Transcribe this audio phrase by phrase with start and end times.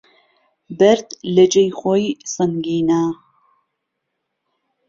[0.77, 3.01] بهرد له جێ ی خۆی سهنگینه